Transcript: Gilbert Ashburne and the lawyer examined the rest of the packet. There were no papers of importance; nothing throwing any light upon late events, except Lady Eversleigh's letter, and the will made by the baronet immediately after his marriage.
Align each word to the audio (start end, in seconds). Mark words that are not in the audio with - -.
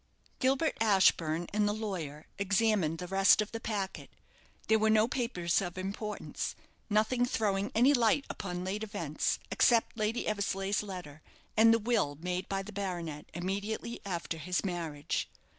Gilbert 0.39 0.75
Ashburne 0.81 1.45
and 1.53 1.67
the 1.67 1.73
lawyer 1.75 2.25
examined 2.39 2.97
the 2.97 3.05
rest 3.07 3.39
of 3.39 3.51
the 3.51 3.59
packet. 3.59 4.09
There 4.67 4.79
were 4.79 4.89
no 4.89 5.07
papers 5.07 5.61
of 5.61 5.77
importance; 5.77 6.55
nothing 6.89 7.23
throwing 7.23 7.71
any 7.75 7.93
light 7.93 8.25
upon 8.27 8.63
late 8.63 8.81
events, 8.83 9.37
except 9.51 9.95
Lady 9.95 10.25
Eversleigh's 10.27 10.81
letter, 10.81 11.21
and 11.55 11.71
the 11.71 11.77
will 11.77 12.17
made 12.19 12.49
by 12.49 12.63
the 12.63 12.73
baronet 12.73 13.27
immediately 13.35 13.99
after 14.03 14.39
his 14.39 14.65
marriage. 14.65 15.29